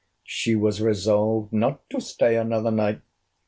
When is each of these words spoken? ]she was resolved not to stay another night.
]she 0.23 0.55
was 0.55 0.81
resolved 0.81 1.53
not 1.53 1.87
to 1.87 2.01
stay 2.01 2.35
another 2.35 2.71
night. 2.71 3.01